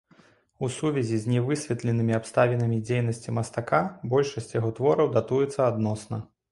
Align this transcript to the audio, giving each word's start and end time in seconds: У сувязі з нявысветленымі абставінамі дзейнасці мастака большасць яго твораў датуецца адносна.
У 0.67 0.69
сувязі 0.75 1.19
з 1.25 1.33
нявысветленымі 1.33 2.17
абставінамі 2.19 2.81
дзейнасці 2.89 3.37
мастака 3.41 3.83
большасць 4.17 4.51
яго 4.61 4.69
твораў 4.81 5.17
датуецца 5.19 5.59
адносна. 5.73 6.17